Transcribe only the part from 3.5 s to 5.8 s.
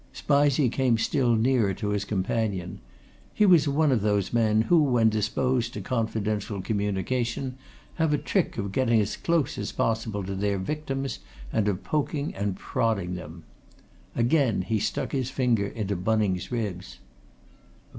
one of those men who when disposed